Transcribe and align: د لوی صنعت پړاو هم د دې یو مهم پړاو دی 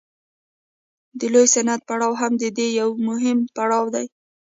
د 1.19 1.21
لوی 1.33 1.47
صنعت 1.53 1.81
پړاو 1.89 2.19
هم 2.21 2.33
د 2.41 2.43
دې 2.57 2.67
یو 2.79 2.89
مهم 3.07 3.37
پړاو 3.55 3.85
دی 3.95 4.05